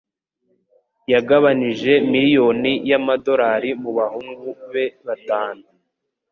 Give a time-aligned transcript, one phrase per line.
[1.13, 5.63] Yagabanije miliyoni y'amadolari mu bahungu be batanu